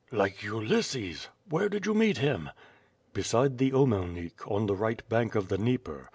"Like 0.11 0.41
Ulysses? 0.41 1.27
Where 1.47 1.69
did 1.69 1.85
you 1.85 1.93
meet 1.93 2.17
him?'' 2.17 2.49
"Beside 3.13 3.59
the 3.59 3.71
Omelnik, 3.71 4.49
on 4.49 4.65
the 4.65 4.73
right 4.75 5.07
bank 5.09 5.35
of 5.35 5.49
the 5.49 5.59
Dnieper. 5.59 6.09